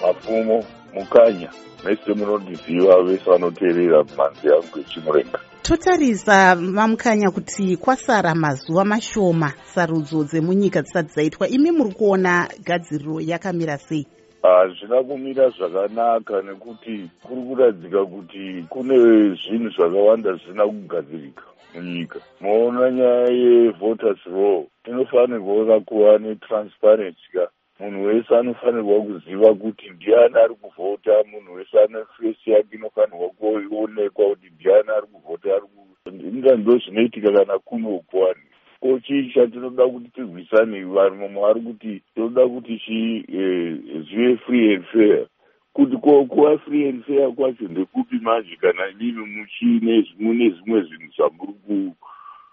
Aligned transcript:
mupfumo 0.00 0.64
mukanya 0.94 1.50
mese 1.84 2.14
munondiziva 2.14 3.02
vese 3.02 3.30
vanoteerera 3.30 4.04
mhanzi 4.04 4.46
yangu 4.48 4.78
yechimurenga 4.78 5.38
totarisa 5.62 6.56
mamukanya 6.56 7.30
kuti 7.30 7.76
kwasara 7.76 8.34
mazuva 8.34 8.84
mashoma 8.84 9.52
sarudzo 9.74 10.24
dzemunyika 10.24 10.82
dzisati 10.82 11.08
dzaitwa. 11.08 11.48
Imi 11.48 11.70
muri 11.70 11.92
kuona 11.92 12.48
gadziriro 12.64 13.20
yakamira 13.20 13.78
sei? 13.78 14.06
Hazvina 14.42 15.02
kumira 15.02 15.50
zvakanaka 15.50 16.42
nekuti 16.42 17.10
kuri 17.22 17.42
kuradzika 17.48 18.04
kuti 18.06 18.64
kune 18.68 18.96
zvinhu 19.40 19.70
zvakawanda 19.76 20.32
zvisina 20.32 20.66
kugadzirika 20.66 21.42
munyika. 21.74 22.18
Moona 22.40 22.90
nyaya 22.90 23.28
yevoters 23.28 24.26
law 24.26 24.64
inofanirwa 24.86 25.80
kuva 25.80 26.18
netransparency 26.18 27.28
ka 27.32 27.48
munhu 27.80 28.04
wese 28.04 28.36
anofanirwa 28.36 29.02
kuziva 29.02 29.54
kuti 29.54 29.90
ndiani 29.90 30.36
ari 30.36 30.54
kuvhota 30.54 31.12
munhu 31.30 31.52
wese 31.54 31.80
ane 31.80 31.98
fesi 32.16 32.50
yake 32.50 32.76
inofanirwa 32.76 33.28
kuonekwa 33.28 34.28
kuti 34.28 34.46
ndiani 34.54 34.90
ari 34.96 35.06
kuvhota 35.12 35.54
ari 35.54 35.66
inga 36.06 36.56
ndo 36.56 36.78
zvinoitika 36.78 37.32
kana 37.32 37.58
kunokwani 37.58 38.40
ko 38.80 39.00
chii 39.00 39.30
chatinoda 39.34 39.86
kuti 39.88 40.08
tirwisane 40.08 40.84
vanhu 40.84 41.16
mamwe 41.16 41.42
vari 41.42 41.60
kuti 41.60 42.02
tinoda 42.14 42.48
kuti 42.48 42.78
chizive 42.78 44.32
eh, 44.32 44.38
free 44.46 44.74
and 44.74 44.84
fair. 44.92 45.26
Kuti 45.72 45.96
kuva 45.96 46.58
free 46.58 46.88
and 46.88 47.04
fair 47.04 47.32
kwacho 47.32 47.64
ndekupi 47.64 48.16
manje 48.22 48.56
kana 48.60 48.88
inini 48.88 49.26
muchine 49.26 50.02
zvimwe 50.02 50.82
zvinhu 50.82 51.94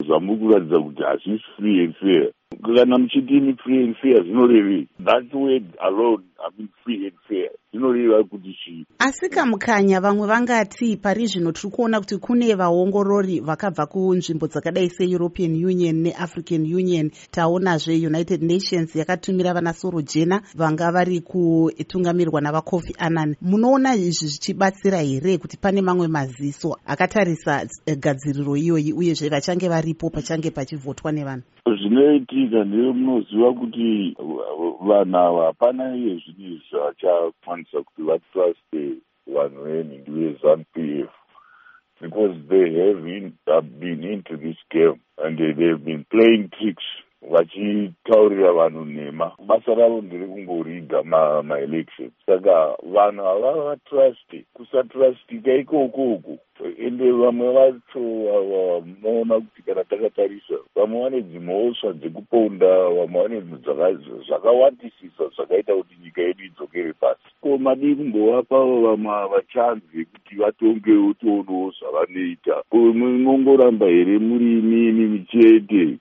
zvamuri 0.06 0.40
kuratidza 0.40 0.80
kuti 0.80 1.04
hazvisi 1.04 1.46
free 1.58 1.84
and 1.84 1.96
fair 1.96 2.32
kana 2.62 2.98
muchitini 2.98 3.56
free 3.64 3.84
and 3.84 3.96
fair 4.02 4.24
zvinorevei 4.24 4.88
that 5.06 5.34
word 5.34 5.66
alone 5.80 6.24
i 6.40 6.50
mean 6.58 6.70
free 6.84 7.08
and 7.08 7.18
fair 7.28 7.50
zvinoreva 7.74 8.24
kuti 8.24 8.54
chii 8.54 8.86
asi 9.00 9.30
kamukanya 9.30 10.02
vamwe 10.02 10.28
vangati 10.28 10.98
pari 10.98 11.28
zvino 11.28 11.52
tiri 11.52 11.72
kuona 11.72 12.00
kuti 12.00 12.18
kune 12.18 12.56
vaongorori 12.56 13.40
vakabva 13.40 13.86
kunzvimbo 13.86 14.48
dzakadai 14.48 14.90
seeuropean 14.90 15.66
union 15.66 15.96
neafrican 15.96 16.74
union. 16.74 17.12
Taonazve 17.32 18.08
united 18.08 18.42
nations 18.44 18.96
yakatumira 18.96 19.54
vana 19.54 19.74
soro 19.74 20.02
jena 20.02 20.42
vanga 20.56 20.92
vari 20.92 21.22
kutungamirwa 21.22 22.42
navacofi 22.42 22.96
annan. 22.98 23.36
Munoona 23.42 23.96
izvi 23.96 24.28
zvichibatsira 24.28 25.02
here 25.02 25.38
kuti 25.38 25.58
pane 25.58 25.82
mamwe 25.82 26.08
maziso 26.08 26.78
akatarisa 26.86 27.68
gadziriro 28.00 28.56
iyoyi 28.58 28.94
uyezve 28.94 29.30
vachange 29.30 29.70
varipo 29.70 30.10
pachange 30.10 30.52
pachivhotwa 30.52 31.12
nevanhu 31.12 31.44
zvinoitika 32.46 32.64
ndemunoziva 32.64 33.54
kuti 33.54 34.16
vanhu 34.88 35.18
ava 35.18 35.46
hapana 35.46 35.96
iye 35.96 36.22
zvachakwanisa 36.70 37.84
kuti 37.84 38.02
vanhu 39.28 41.08
because 42.02 42.36
they 42.50 42.74
have 42.74 43.08
in, 43.08 43.34
uh, 43.48 43.62
been 43.62 44.04
into 44.04 44.38
this 44.38 44.58
game 44.70 45.00
and 45.18 45.38
they 45.38 45.68
have 45.68 45.86
been 45.86 46.06
playing 46.12 46.50
tricks 46.60 46.84
vachitaurira 47.32 48.52
vanhu 48.52 48.86
nhema. 48.86 49.32
Basa 49.48 49.76
ravo 49.76 50.02
nderekungoriga 50.02 51.04
maelection 51.44 52.12
saka 52.26 52.76
vanhu 52.94 53.24
havava 53.24 53.64
vatruste 53.64 54.46
kusatrustika 54.54 55.54
ikokoko 55.54 56.38
ende 56.78 57.12
vamwe 57.12 57.52
vacho 57.54 58.02
vanoona 58.50 59.36
kuti 59.36 59.62
kana 59.62 59.84
takatarisa 59.84 60.56
vamwe 60.76 61.02
vane 61.04 61.22
dzimhosva 61.22 61.94
dzekuponda 61.94 62.90
vamwe 62.90 63.22
vane 63.22 63.42
zvakawandisisa 64.28 65.24
zvakaita 65.36 65.74
kuti 65.76 65.96
nyika 66.04 66.22
yedu 66.22 66.44
idzokere 66.44 66.94
pasi. 66.94 67.20
Ko 67.42 67.58
madii 67.58 67.96
kumbovapavo 67.96 68.82
vamwe 68.82 69.14
ava 69.14 69.42
chanzi 69.54 69.98
yekuti 69.98 70.36
vatongewo 70.36 71.14
tionowo 71.14 71.72
zvavanoita? 71.80 72.64
Ko 72.70 72.78
munongoramba 72.78 73.86
here 73.86 74.20
muri 74.20 74.60
inini 74.60 75.06
michete 75.08 75.98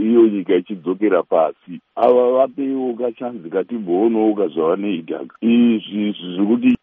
iyo 0.00 0.26
nyika 0.28 0.60
ichidzokera 0.68 1.22
pasi. 1.22 1.80
Ava 1.96 2.32
vapeiwo 2.32 2.94
kachanzi 2.94 3.50
katimboonawo 3.50 4.48
zvavanoita 4.48 5.20
izvi 5.40 6.14
zvekuti 6.36 6.76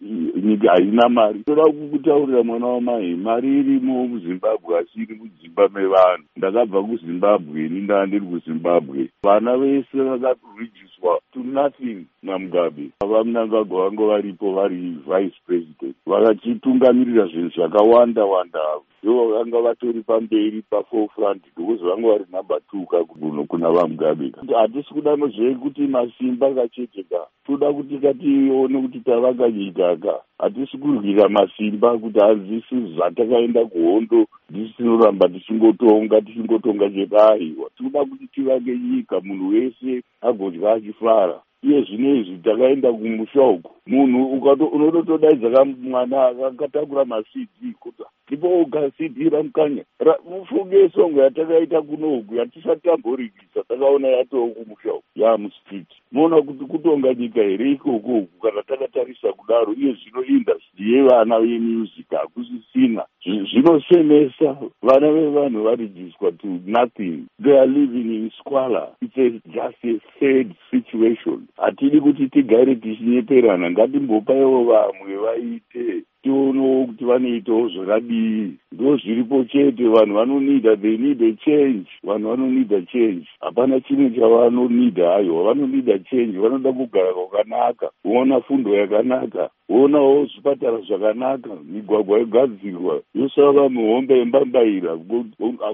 nyika 0.44 0.72
haina 0.72 1.09
mari. 1.09 1.40
Toda 1.46 1.63
kukutaurira 1.63 2.44
mwana 2.44 2.68
wamai 2.68 3.16
mari 3.16 3.59
irimo 3.59 4.07
muzimbabwe 4.07 4.78
asi 4.79 5.01
iri 5.01 5.16
mudzimba 5.16 5.69
mevanhu. 5.69 6.23
Ndakabva 6.38 6.84
kuzimbabwe 6.84 7.66
ini 7.66 7.81
ndaa 7.81 8.06
ndiri 8.06 8.25
kuzimbabwe. 8.25 9.09
Vana 9.23 9.57
vese 9.57 9.97
vakarijiswa 9.97 11.19
to 11.34 11.40
nothing 11.40 12.06
namugabe 12.23 12.90
vamunangagwa 13.02 13.85
vange 13.85 14.06
varipo 14.07 14.53
vari 14.53 14.97
vice 15.07 15.38
president. 15.46 15.96
Vakachitungamirira 16.06 17.28
zvinhu 17.28 17.50
zvakawanda 17.50 18.25
wanda 18.25 18.59
ndo 19.06 19.28
vanga 19.28 19.62
vatori 19.62 20.02
pamberi 20.02 20.62
paforefront 20.70 21.44
ndokuzi 21.54 21.84
vanga 21.84 22.08
vari 22.08 22.26
number 22.32 22.60
two 22.72 22.86
kakuno 22.86 23.44
kuna 23.44 23.70
vamugabe 23.72 24.32
hatisi 24.58 24.94
kuda 24.94 25.16
zvekuti 25.16 25.82
masimba 25.82 26.54
kacheteka 26.54 27.28
toda 27.46 27.74
kuti 27.74 27.98
katione 27.98 28.82
kuti 28.82 29.00
tavaka 29.00 29.50
nyika 29.50 29.96
ka. 29.96 30.22
Hatisi 30.40 30.78
kurwira 30.78 31.30
masimba 31.30 31.98
kuti 31.98 32.20
hazisi 32.20 32.76
zvatakaenda 32.96 33.66
kuhondo 33.66 34.26
ndisi 34.50 34.74
tinoramba 34.74 35.30
tichingotonga 35.30 36.22
tichingotonga 36.22 36.90
chedaiwa 36.90 37.70
tinoda 37.78 38.06
kuti 38.06 38.28
tivake 38.28 38.78
nyika 38.78 39.20
munhu 39.20 39.50
wese 39.50 40.04
agodya 40.22 40.74
achifara 40.74 41.42
iye 41.66 41.81
zvino 41.81 42.16
izvi 42.16 42.38
takaenda 42.38 42.94
kumusha 42.94 43.42
uku. 43.42 43.72
Munhu 43.88 44.42
unototodaidza 44.76 45.50
kamwana 45.50 46.28
akatakura 46.48 47.06
macd 47.06 47.74
kuti 47.80 48.03
tipoga 48.28 48.92
cd 48.98 49.30
ramukanya 49.30 49.84
mufunge 50.30 50.90
songo 50.90 51.22
yatakaita 51.22 51.81
kunoku 51.81 52.36
yatisatamborikisa 52.36 53.64
takaona 53.68 54.08
yatoo 54.08 54.48
kumusha 54.48 54.94
uku. 54.94 55.03
Yamustreet 55.16 55.88
moona 56.12 56.42
kuti 56.42 56.66
kutonga 56.66 57.14
nyika 57.14 57.42
here 57.42 57.72
ikokoku 57.72 58.40
kana 58.42 58.64
takatarisa 58.64 59.34
kudaro 59.34 59.74
iye 59.74 59.94
zvino 59.94 60.24
indastry 60.24 60.94
yevana 60.94 61.40
vemusic 61.40 62.09
hakusisina. 62.09 63.06
Zvinosemesa 63.26 64.58
vana 64.82 65.12
vevanhu 65.12 65.64
varijiswa 65.64 66.32
to 66.32 66.47
nothing. 66.66 67.28
They 67.40 67.58
are 67.58 67.68
living 67.68 68.09
in 68.16 68.32
squalor. 68.40 68.88
Its 69.02 69.18
a, 69.18 69.30
just 69.52 69.84
a 69.84 70.20
third 70.20 70.56
situation 70.72 71.45
hatidi 71.66 72.02
kuti 72.02 72.28
tigare 72.28 72.76
tichinyeperana. 72.76 73.72
Ngatimbopaiwo 73.72 74.64
vamwe 74.64 75.18
vaite 75.18 76.03
tionewo 76.24 76.86
kuti 76.86 77.06
vanoitawo 77.06 77.68
zvakadii 77.70 78.53
ndo 78.72 78.98
zviripo 78.98 79.44
chete 79.44 79.88
vanhu 79.88 80.14
vanonida 80.16 80.76
they 80.76 80.98
need 80.98 81.22
a 81.22 81.34
change. 81.46 81.88
Vanhu 82.03 82.30
vanonida 82.30 82.81
change. 82.81 83.28
Hapana 83.40 83.80
chimwe 83.80 84.09
chavanonida 84.09 85.09
hayo. 85.09 85.44
Vanonida 85.44 86.00
change 86.00 86.38
vanoda 86.38 86.74
kugara 86.74 87.14
kwakanaka 87.14 87.92
voona 88.03 88.42
fundo 88.42 88.76
yakanaka 88.76 89.50
voonawo 89.70 90.26
zvipatara 90.26 90.78
zvakanaka 90.78 91.50
migwagwa 91.72 92.20
yogadzirwa 92.20 93.02
yosava 93.16 93.70
mihombe 93.70 94.17
yembambaira. 94.17 94.97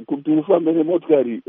Kuti 0.06 0.32
ufambe 0.32 0.72
nemotikari 0.72 1.42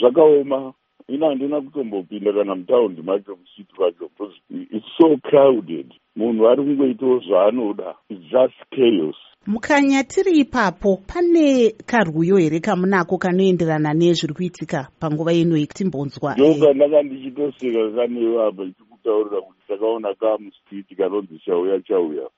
zvakaoma 0.00 0.72
ina 1.08 1.26
handina 1.26 1.60
kutombopinda 1.60 2.32
kana 2.32 2.54
mutaundi 2.54 3.02
macho 3.02 3.36
musiti 3.36 3.74
vacho 3.78 4.08
because 4.08 4.34
its 4.50 4.86
so 4.98 5.16
crowded. 5.22 5.94
Munhu 6.16 6.48
ari 6.48 6.64
kungoitawo 6.64 7.18
zvaanoda. 7.20 7.94
Its 8.08 8.22
just 8.22 8.58
chaos. 8.70 9.16
Mukanya 9.46 10.04
tiri 10.04 10.38
ipapo 10.38 10.96
pane 11.06 11.70
karwuyo 11.70 12.36
here 12.36 12.60
kamunako 12.60 13.18
kanoenderana 13.18 13.94
nezviri 13.94 14.34
kuitika 14.34 14.88
panguva 15.00 15.32
ino 15.32 15.66
timbonzwa 15.66 16.34
ndoka 16.34 16.72
ndanga 16.72 17.02
ndichitoseka 17.02 17.90
kanevapa 17.90 18.64
ichikutaurira 18.64 19.40
kuti 19.40 19.60
takaona 19.68 20.14
kamustriti 20.14 20.94
kanonzi 20.96 21.38
chauya 21.38 21.80
chauya. 21.80 22.28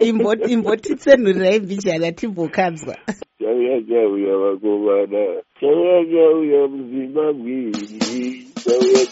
Imbotitsenhurirai 0.52 1.60
mbijana 1.60 2.12
timbokadzwa 2.12 2.96
chauya 3.40 3.80
chauya 3.88 4.32
vakomana 4.42 5.22
chauya 5.60 6.04
chauya 6.12 6.60
muzimbabwe 6.68 7.72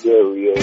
chauya 0.03 0.55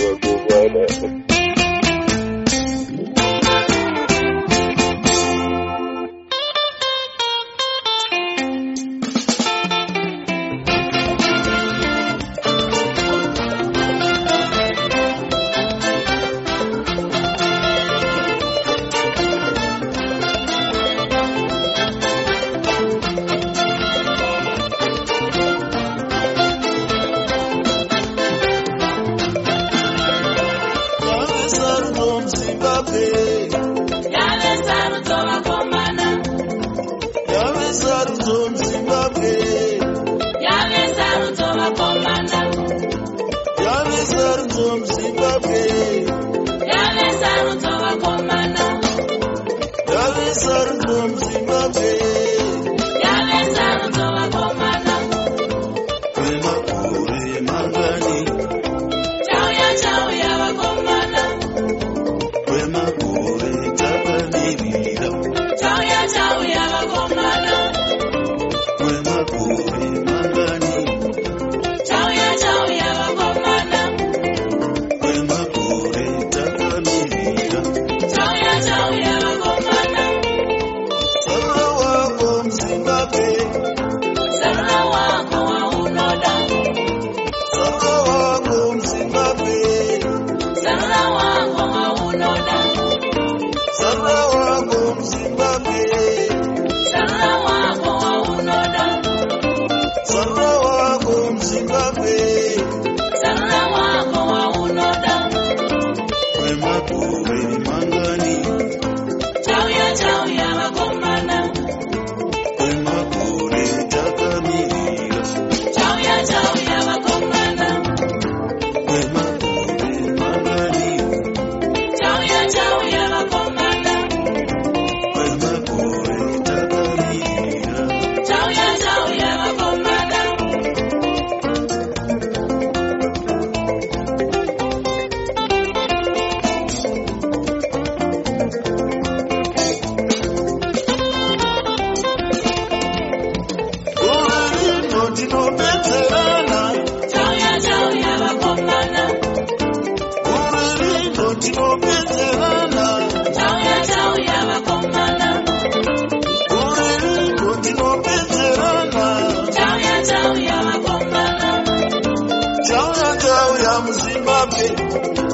me. 164.47 165.24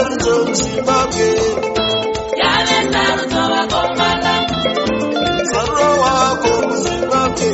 Maruto 0.00 0.54
Zimbabwe. 0.54 1.28
Yale 2.40 2.76
Maruto 2.92 3.40
wakombala. 3.52 4.34
Sarura 5.50 5.88
wako 6.02 6.52
Zimbabwe. 6.84 7.50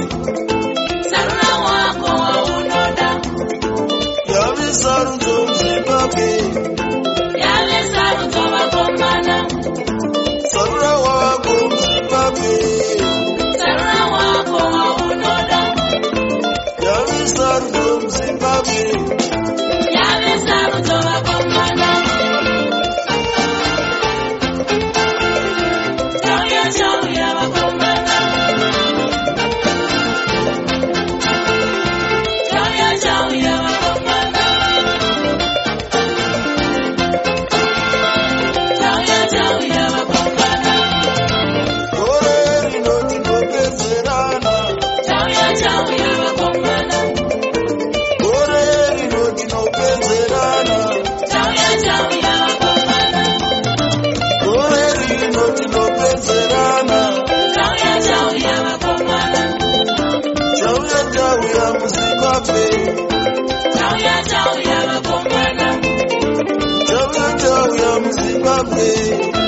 Muzimbabwe 68.47 69.46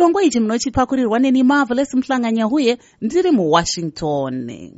chirongwa 0.00 0.22
ichi 0.22 0.40
munochipakurirwa 0.40 1.18
neni 1.18 1.42
marvelous 1.42 1.94
muhlanganya 1.94 2.44
huye 2.44 2.78
ndiri 3.00 3.30
muwashington 3.30 4.70